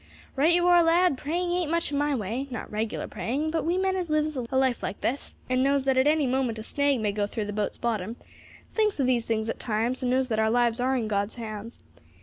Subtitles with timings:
[0.35, 3.77] "Right you are, lad; praying ain't much in my way not regular praying; but we
[3.77, 6.99] men as lives a life like this, and knows that at any moment a snag
[6.99, 8.15] may go through the boat's bottom,
[8.73, 11.79] thinks of these things at times, and knows that our lives are in God's hands.